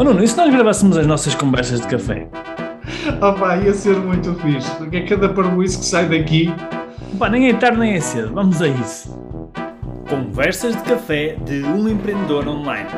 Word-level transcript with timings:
Oh 0.00 0.02
Nuno, 0.02 0.24
e 0.24 0.26
se 0.26 0.34
nós 0.34 0.50
gravássemos 0.50 0.96
as 0.96 1.06
nossas 1.06 1.34
conversas 1.34 1.82
de 1.82 1.86
café? 1.86 2.26
Opa, 3.20 3.58
ia 3.58 3.74
ser 3.74 3.98
muito 3.98 4.34
fixe, 4.36 4.74
porque 4.76 4.96
é 4.96 5.06
cada 5.06 5.28
parboice 5.28 5.78
que 5.78 5.84
sai 5.84 6.08
daqui. 6.08 6.46
Pá, 7.18 7.28
nem 7.28 7.50
é 7.50 7.52
tarde 7.52 7.78
nem 7.78 7.92
é 7.92 8.00
cedo, 8.00 8.32
vamos 8.32 8.62
a 8.62 8.68
isso. 8.68 9.14
Conversas 10.08 10.74
de 10.74 10.82
café 10.84 11.34
de 11.44 11.62
um 11.64 11.86
empreendedor 11.86 12.48
online. 12.48 12.88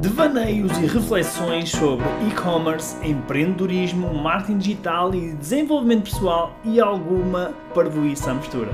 Devaneios 0.00 0.72
e 0.78 0.86
reflexões 0.86 1.68
sobre 1.68 2.06
e-commerce, 2.26 2.96
empreendedorismo, 3.06 4.14
marketing 4.14 4.56
digital 4.56 5.14
e 5.14 5.34
desenvolvimento 5.34 6.04
pessoal 6.04 6.56
e 6.64 6.80
alguma 6.80 7.52
parvoíça 7.74 8.30
à 8.30 8.34
mistura. 8.34 8.70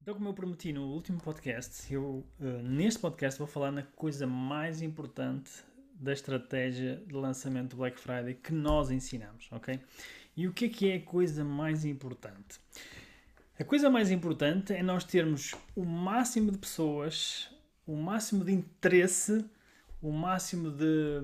Então, 0.00 0.14
como 0.14 0.28
eu 0.28 0.34
prometi 0.34 0.72
no 0.72 0.82
último 0.92 1.20
podcast, 1.20 1.92
eu 1.92 2.24
uh, 2.40 2.62
neste 2.62 3.00
podcast 3.00 3.36
vou 3.36 3.48
falar 3.48 3.72
na 3.72 3.82
coisa 3.96 4.28
mais 4.28 4.80
importante 4.80 5.50
da 6.02 6.12
estratégia 6.12 7.00
de 7.06 7.14
lançamento 7.14 7.70
do 7.70 7.76
Black 7.76 7.98
Friday 7.98 8.34
que 8.34 8.52
nós 8.52 8.90
ensinamos, 8.90 9.48
ok? 9.52 9.78
E 10.36 10.48
o 10.48 10.52
que 10.52 10.64
é 10.64 10.68
que 10.68 10.90
é 10.90 10.96
a 10.96 11.00
coisa 11.00 11.44
mais 11.44 11.84
importante? 11.84 12.58
A 13.58 13.64
coisa 13.64 13.88
mais 13.88 14.10
importante 14.10 14.72
é 14.72 14.82
nós 14.82 15.04
termos 15.04 15.54
o 15.76 15.84
máximo 15.84 16.50
de 16.50 16.58
pessoas, 16.58 17.48
o 17.86 17.94
máximo 17.94 18.44
de 18.44 18.52
interesse, 18.52 19.44
o 20.00 20.10
máximo 20.10 20.70
de, 20.70 21.20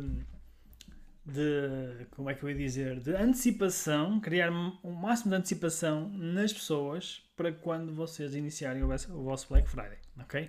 de 1.26 2.06
como 2.12 2.30
é 2.30 2.34
que 2.34 2.44
eu 2.44 2.50
ia 2.50 2.56
dizer, 2.56 3.00
de 3.00 3.16
antecipação, 3.16 4.20
criar 4.20 4.52
o 4.52 4.92
máximo 4.92 5.30
de 5.30 5.36
antecipação 5.38 6.08
nas 6.10 6.52
pessoas 6.52 7.28
para 7.34 7.50
quando 7.50 7.92
vocês 7.92 8.34
iniciarem 8.34 8.84
o 8.84 9.22
vosso 9.24 9.48
Black 9.48 9.68
Friday, 9.68 9.98
ok? 10.20 10.48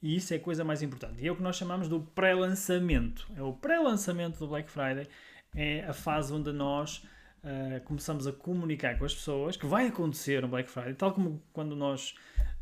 E 0.00 0.16
isso 0.16 0.32
é 0.32 0.38
coisa 0.38 0.64
mais 0.64 0.82
importante. 0.82 1.22
E 1.22 1.26
é 1.26 1.32
o 1.32 1.36
que 1.36 1.42
nós 1.42 1.56
chamamos 1.56 1.88
do 1.88 2.00
pré-lançamento. 2.00 3.26
É 3.36 3.42
o 3.42 3.52
pré-lançamento 3.52 4.38
do 4.38 4.46
Black 4.46 4.70
Friday, 4.70 5.08
é 5.54 5.84
a 5.84 5.92
fase 5.92 6.32
onde 6.32 6.52
nós 6.52 7.04
uh, 7.42 7.80
começamos 7.84 8.26
a 8.26 8.32
comunicar 8.32 8.98
com 8.98 9.04
as 9.04 9.14
pessoas 9.14 9.56
que 9.56 9.66
vai 9.66 9.88
acontecer 9.88 10.42
no 10.42 10.48
Black 10.48 10.70
Friday, 10.70 10.94
tal 10.94 11.12
como 11.12 11.42
quando 11.52 11.74
nós 11.74 12.14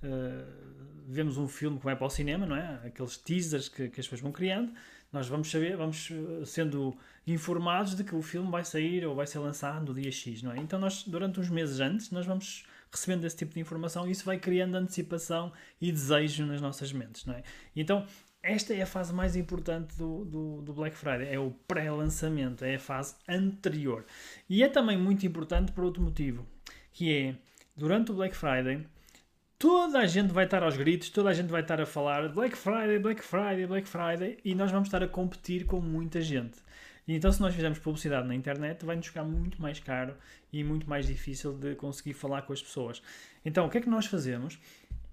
uh, 0.02 1.04
vemos 1.06 1.36
um 1.36 1.46
filme 1.46 1.78
que 1.78 1.84
vai 1.84 1.94
para 1.94 2.06
o 2.06 2.10
cinema, 2.10 2.46
não 2.46 2.56
é? 2.56 2.80
Aqueles 2.86 3.16
teasers 3.16 3.68
que, 3.68 3.88
que 3.88 4.00
as 4.00 4.06
pessoas 4.06 4.20
vão 4.20 4.32
criando, 4.32 4.72
nós 5.16 5.28
vamos 5.28 5.50
saber, 5.50 5.76
vamos 5.76 6.10
eh, 6.10 6.44
sendo 6.44 6.94
informados 7.26 7.96
de 7.96 8.04
que 8.04 8.14
o 8.14 8.20
filme 8.20 8.50
vai 8.50 8.62
sair 8.64 9.06
ou 9.06 9.14
vai 9.14 9.26
ser 9.26 9.38
lançado 9.38 9.86
no 9.86 9.98
dia 9.98 10.12
X, 10.12 10.42
não 10.42 10.52
é? 10.52 10.58
Então 10.58 10.78
nós, 10.78 11.04
durante 11.04 11.40
uns 11.40 11.48
meses 11.48 11.80
antes, 11.80 12.10
nós 12.10 12.26
vamos 12.26 12.66
recebendo 12.92 13.24
esse 13.24 13.36
tipo 13.36 13.54
de 13.54 13.60
informação 13.60 14.06
e 14.06 14.10
isso 14.10 14.26
vai 14.26 14.38
criando 14.38 14.76
antecipação 14.76 15.52
e 15.80 15.90
desejo 15.90 16.44
nas 16.44 16.60
nossas 16.60 16.92
mentes, 16.92 17.24
não 17.24 17.32
é? 17.32 17.42
Então, 17.74 18.06
esta 18.42 18.74
é 18.74 18.82
a 18.82 18.86
fase 18.86 19.12
mais 19.12 19.34
importante 19.36 19.96
do, 19.96 20.24
do, 20.26 20.62
do 20.62 20.72
Black 20.74 20.96
Friday, 20.96 21.32
é 21.32 21.38
o 21.38 21.50
pré-lançamento, 21.66 22.62
é 22.64 22.76
a 22.76 22.78
fase 22.78 23.16
anterior. 23.26 24.04
E 24.48 24.62
é 24.62 24.68
também 24.68 24.98
muito 24.98 25.26
importante 25.26 25.72
por 25.72 25.82
outro 25.82 26.02
motivo, 26.02 26.46
que 26.92 27.12
é, 27.12 27.36
durante 27.74 28.12
o 28.12 28.14
Black 28.14 28.36
Friday, 28.36 28.86
toda 29.58 30.00
a 30.00 30.06
gente 30.06 30.32
vai 30.32 30.44
estar 30.44 30.62
aos 30.62 30.76
gritos, 30.76 31.10
toda 31.10 31.30
a 31.30 31.34
gente 31.34 31.48
vai 31.48 31.62
estar 31.62 31.80
a 31.80 31.86
falar 31.86 32.28
Black 32.28 32.56
Friday, 32.56 32.98
Black 32.98 33.22
Friday, 33.22 33.66
Black 33.66 33.88
Friday, 33.88 34.38
e 34.44 34.54
nós 34.54 34.70
vamos 34.70 34.88
estar 34.88 35.02
a 35.02 35.08
competir 35.08 35.64
com 35.64 35.80
muita 35.80 36.20
gente. 36.20 36.58
E 37.08 37.14
então, 37.14 37.30
se 37.30 37.40
nós 37.40 37.54
fizermos 37.54 37.78
publicidade 37.78 38.26
na 38.26 38.34
internet, 38.34 38.84
vai-nos 38.84 39.06
ficar 39.06 39.22
muito 39.22 39.62
mais 39.62 39.78
caro 39.78 40.14
e 40.52 40.64
muito 40.64 40.88
mais 40.88 41.06
difícil 41.06 41.52
de 41.52 41.74
conseguir 41.76 42.14
falar 42.14 42.42
com 42.42 42.52
as 42.52 42.60
pessoas. 42.60 43.00
Então, 43.44 43.66
o 43.66 43.70
que 43.70 43.78
é 43.78 43.80
que 43.80 43.88
nós 43.88 44.06
fazemos? 44.06 44.58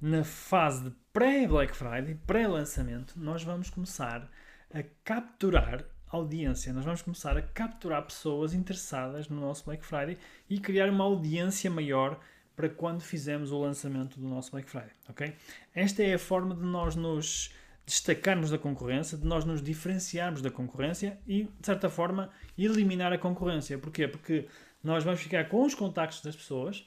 Na 0.01 0.23
fase 0.23 0.85
de 0.85 0.95
pré-Black 1.13 1.75
Friday, 1.75 2.17
pré-lançamento, 2.25 3.13
nós 3.15 3.43
vamos 3.43 3.69
começar 3.69 4.29
a 4.73 4.83
capturar 5.03 5.85
audiência. 6.09 6.73
Nós 6.73 6.83
vamos 6.83 7.01
começar 7.01 7.37
a 7.37 7.41
capturar 7.41 8.03
pessoas 8.03 8.53
interessadas 8.53 9.29
no 9.29 9.39
nosso 9.39 9.63
Black 9.65 9.85
Friday 9.85 10.17
e 10.49 10.59
criar 10.59 10.89
uma 10.89 11.03
audiência 11.03 11.69
maior 11.69 12.19
para 12.55 12.69
quando 12.69 13.01
fizermos 13.01 13.51
o 13.51 13.59
lançamento 13.59 14.19
do 14.19 14.27
nosso 14.27 14.51
Black 14.51 14.69
Friday, 14.69 14.91
ok? 15.09 15.33
Esta 15.73 16.03
é 16.03 16.13
a 16.13 16.19
forma 16.19 16.55
de 16.55 16.63
nós 16.63 16.95
nos 16.95 17.53
destacarmos 17.85 18.49
da 18.49 18.57
concorrência, 18.57 19.17
de 19.17 19.25
nós 19.25 19.43
nos 19.43 19.61
diferenciarmos 19.61 20.41
da 20.41 20.49
concorrência 20.49 21.19
e, 21.27 21.43
de 21.43 21.65
certa 21.65 21.89
forma, 21.89 22.29
eliminar 22.57 23.11
a 23.11 23.17
concorrência. 23.17 23.77
Porquê? 23.77 24.07
Porque 24.07 24.47
nós 24.83 25.03
vamos 25.03 25.21
ficar 25.21 25.49
com 25.49 25.63
os 25.63 25.75
contactos 25.75 26.21
das 26.21 26.35
pessoas 26.35 26.85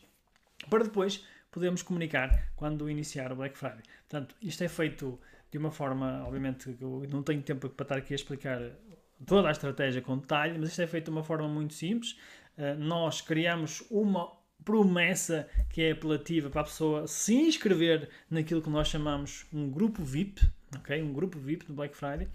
para 0.70 0.84
depois 0.84 1.24
podermos 1.50 1.82
comunicar 1.82 2.50
quando 2.54 2.88
iniciar 2.88 3.32
o 3.32 3.36
Black 3.36 3.56
Friday. 3.56 3.82
Portanto, 4.08 4.34
isto 4.40 4.62
é 4.64 4.68
feito 4.68 5.18
de 5.50 5.58
uma 5.58 5.70
forma, 5.70 6.24
obviamente, 6.26 6.76
eu 6.80 7.06
não 7.10 7.22
tenho 7.22 7.42
tempo 7.42 7.68
para 7.68 7.84
estar 7.84 7.96
aqui 7.96 8.12
a 8.12 8.16
explicar 8.16 8.60
toda 9.24 9.48
a 9.48 9.52
estratégia 9.52 10.02
com 10.02 10.18
detalhe, 10.18 10.58
mas 10.58 10.70
isto 10.70 10.82
é 10.82 10.86
feito 10.86 11.06
de 11.06 11.10
uma 11.10 11.22
forma 11.22 11.48
muito 11.48 11.74
simples. 11.74 12.18
Uh, 12.58 12.78
nós 12.78 13.20
criamos 13.20 13.82
uma 13.90 14.30
promessa 14.66 15.48
que 15.70 15.80
é 15.80 15.92
apelativa 15.92 16.50
para 16.50 16.62
a 16.62 16.64
pessoa 16.64 17.06
se 17.06 17.32
inscrever 17.34 18.10
naquilo 18.28 18.60
que 18.60 18.68
nós 18.68 18.88
chamamos 18.88 19.46
um 19.52 19.70
grupo 19.70 20.02
VIP, 20.02 20.42
ok? 20.76 21.00
Um 21.00 21.12
grupo 21.12 21.38
VIP 21.38 21.64
do 21.66 21.72
Black 21.72 21.96
Friday. 21.96 22.28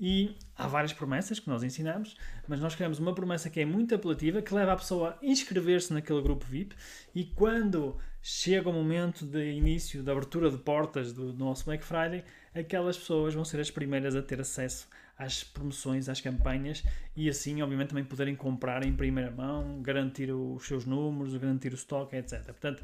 E 0.00 0.36
há 0.56 0.66
várias 0.66 0.92
promessas 0.92 1.40
que 1.40 1.48
nós 1.48 1.62
ensinamos, 1.62 2.16
mas 2.46 2.60
nós 2.60 2.74
criamos 2.74 2.98
uma 2.98 3.14
promessa 3.14 3.48
que 3.48 3.60
é 3.60 3.64
muito 3.64 3.94
apelativa, 3.94 4.42
que 4.42 4.54
leva 4.54 4.72
a 4.72 4.76
pessoa 4.76 5.18
a 5.20 5.26
inscrever-se 5.26 5.92
naquele 5.92 6.20
grupo 6.20 6.44
VIP 6.44 6.74
e 7.14 7.24
quando 7.24 7.96
chega 8.20 8.68
o 8.68 8.72
momento 8.72 9.24
de 9.24 9.52
início 9.52 10.02
da 10.02 10.12
abertura 10.12 10.50
de 10.50 10.58
portas 10.58 11.12
do, 11.12 11.32
do 11.32 11.44
nosso 11.44 11.64
Black 11.64 11.84
Friday, 11.84 12.24
aquelas 12.58 12.96
pessoas 12.96 13.34
vão 13.34 13.44
ser 13.44 13.60
as 13.60 13.70
primeiras 13.70 14.14
a 14.14 14.22
ter 14.22 14.40
acesso 14.40 14.88
às 15.16 15.42
promoções, 15.42 16.08
às 16.08 16.20
campanhas 16.20 16.84
e 17.16 17.28
assim, 17.28 17.60
obviamente, 17.60 17.88
também 17.88 18.04
poderem 18.04 18.36
comprar 18.36 18.84
em 18.84 18.92
primeira 18.92 19.30
mão, 19.30 19.82
garantir 19.82 20.30
os 20.30 20.66
seus 20.66 20.84
números, 20.84 21.36
garantir 21.36 21.72
o 21.72 21.74
estoque, 21.74 22.16
etc. 22.16 22.44
Portanto, 22.44 22.82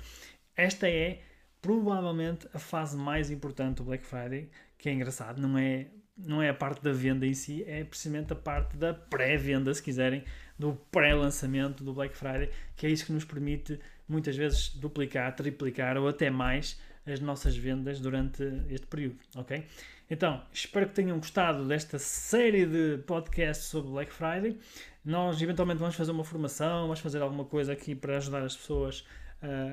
esta 0.56 0.88
é 0.88 1.22
provavelmente 1.62 2.46
a 2.52 2.58
fase 2.58 2.96
mais 2.96 3.30
importante 3.30 3.78
do 3.78 3.84
Black 3.84 4.04
Friday, 4.04 4.50
que 4.76 4.88
é 4.88 4.92
engraçado, 4.92 5.40
não 5.40 5.56
é, 5.56 5.86
não 6.16 6.42
é 6.42 6.50
a 6.50 6.54
parte 6.54 6.82
da 6.82 6.92
venda 6.92 7.26
em 7.26 7.32
si, 7.32 7.64
é 7.66 7.84
precisamente 7.84 8.32
a 8.32 8.36
parte 8.36 8.76
da 8.76 8.92
pré-venda, 8.92 9.72
se 9.72 9.82
quiserem, 9.82 10.24
do 10.58 10.74
pré-lançamento 10.90 11.82
do 11.82 11.94
Black 11.94 12.16
Friday, 12.16 12.50
que 12.76 12.86
é 12.86 12.90
isso 12.90 13.06
que 13.06 13.12
nos 13.12 13.24
permite 13.24 13.80
muitas 14.08 14.36
vezes 14.36 14.68
duplicar, 14.68 15.34
triplicar 15.34 15.96
ou 15.96 16.08
até 16.08 16.30
mais 16.30 16.78
as 17.06 17.20
nossas 17.20 17.56
vendas 17.56 18.00
durante 18.00 18.42
este 18.70 18.86
período, 18.86 19.18
ok? 19.34 19.64
Então, 20.10 20.42
espero 20.52 20.88
que 20.88 20.94
tenham 20.94 21.18
gostado 21.18 21.66
desta 21.66 21.98
série 21.98 22.66
de 22.66 22.98
podcasts 23.06 23.66
sobre 23.66 23.90
Black 23.90 24.12
Friday. 24.12 24.58
Nós 25.04 25.40
eventualmente 25.40 25.78
vamos 25.78 25.94
fazer 25.94 26.10
uma 26.10 26.24
formação, 26.24 26.82
vamos 26.82 27.00
fazer 27.00 27.20
alguma 27.22 27.44
coisa 27.44 27.72
aqui 27.72 27.94
para 27.94 28.16
ajudar 28.16 28.42
as 28.42 28.56
pessoas 28.56 29.04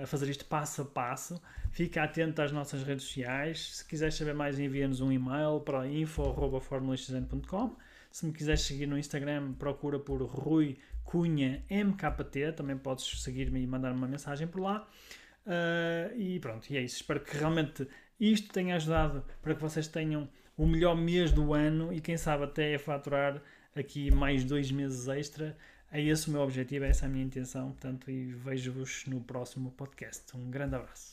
a 0.02 0.06
fazer 0.06 0.30
isto 0.30 0.46
passo 0.46 0.82
a 0.82 0.86
passo. 0.86 1.42
Fica 1.72 2.04
atento 2.04 2.42
às 2.42 2.52
nossas 2.52 2.84
redes 2.84 3.06
sociais. 3.06 3.78
Se 3.78 3.86
quiseres 3.86 4.16
saber 4.16 4.34
mais, 4.34 4.60
envia-nos 4.60 5.00
um 5.00 5.12
e-mail 5.12 5.62
para 5.62 5.88
info.formulaxn.com. 5.88 7.76
Se 8.12 8.26
me 8.26 8.34
quiseres 8.34 8.62
seguir 8.62 8.88
no 8.88 8.98
Instagram, 8.98 9.54
procura 9.54 10.00
por 10.00 10.22
Rui 10.22 10.78
Cunha 11.04 11.64
MKT. 11.70 12.54
Também 12.54 12.78
podes 12.78 13.22
seguir-me 13.24 13.62
e 13.62 13.68
mandar-me 13.68 13.98
uma 13.98 14.08
mensagem 14.08 14.48
por 14.48 14.62
lá. 14.62 14.88
Uh, 15.46 16.20
e 16.20 16.40
pronto, 16.40 16.70
e 16.70 16.78
é 16.78 16.82
isso. 16.82 16.98
Espero 16.98 17.22
que 17.22 17.38
realmente 17.38 17.88
isto 18.20 18.54
tenha 18.54 18.76
ajudado 18.76 19.24
para 19.42 19.56
que 19.56 19.62
vocês 19.62 19.88
tenham 19.88 20.30
o 20.58 20.68
melhor 20.68 20.96
mês 20.96 21.32
do 21.32 21.54
ano 21.54 21.92
e 21.92 22.00
quem 22.00 22.18
sabe 22.18 22.44
até 22.44 22.78
faturar 22.78 23.42
aqui 23.76 24.12
mais 24.12 24.44
dois 24.44 24.70
meses 24.70 25.08
extra 25.08 25.58
é 25.92 26.02
esse 26.02 26.30
o 26.30 26.32
meu 26.32 26.42
objetivo, 26.42 26.86
é 26.86 26.90
essa 26.90 27.06
a 27.06 27.10
minha 27.10 27.26
intenção, 27.26 27.72
portanto, 27.72 28.10
e 28.10 28.32
vejo-vos 28.32 29.06
no 29.08 29.20
próximo 29.20 29.72
podcast. 29.72 30.36
Um 30.38 30.50
grande 30.50 30.76
abraço. 30.76 31.10